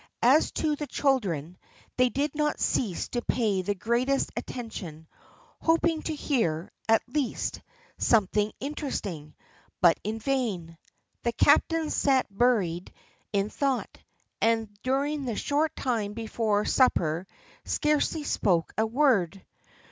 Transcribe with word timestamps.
As 0.23 0.51
to 0.53 0.75
the 0.75 0.87
children, 0.87 1.59
they 1.95 2.09
did 2.09 2.33
not 2.33 2.59
cease 2.59 3.07
to 3.09 3.21
pay 3.21 3.61
the 3.61 3.75
greatest 3.75 4.31
attention, 4.35 5.05
hoping 5.61 6.01
to 6.01 6.15
hear, 6.15 6.71
at 6.89 7.03
least, 7.07 7.61
something 7.99 8.51
interesting, 8.59 9.35
but 9.79 9.99
in 10.03 10.17
vain. 10.17 10.75
The 11.21 11.33
captain 11.33 11.91
sat 11.91 12.35
buried 12.35 12.91
in 13.31 13.51
thought, 13.51 13.99
and 14.41 14.69
during 14.81 15.25
the 15.25 15.35
short 15.35 15.75
time 15.75 16.13
before 16.13 16.65
supper 16.65 17.27
scarcely 17.65 18.23
spoke 18.23 18.73
a 18.79 18.87
word. 18.87 19.45